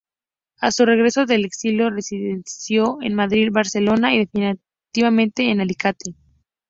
A 0.57 0.71
su 0.71 0.83
regreso 0.83 1.27
del 1.27 1.45
exilio 1.45 1.91
residió 1.91 2.97
en 3.03 3.13
Madrid, 3.13 3.49
Barcelona 3.51 4.15
y 4.15 4.25
definitivamente 4.25 5.51
en 5.51 5.61
Alicante. 5.61 6.15